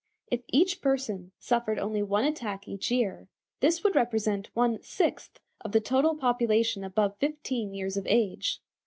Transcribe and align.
_If 0.31 0.41
each 0.47 0.81
person 0.81 1.31
suffered 1.37 1.77
only 1.77 2.01
one 2.01 2.23
attack 2.23 2.67
each 2.67 2.89
year, 2.89 3.27
this 3.59 3.83
would 3.83 3.95
represent 3.95 4.49
one 4.55 4.81
sixth 4.81 5.39
of 5.63 5.73
the 5.73 5.79
total 5.79 6.15
population 6.15 6.83
above 6.83 7.17
fifteen 7.19 7.71
years 7.75 7.97
of 7.97 8.07
age. 8.07 8.63